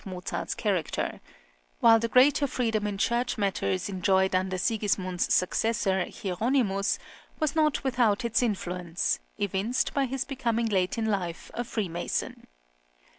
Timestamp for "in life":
10.97-11.51